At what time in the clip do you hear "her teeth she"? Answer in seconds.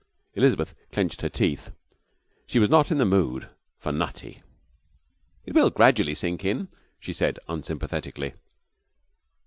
1.21-2.57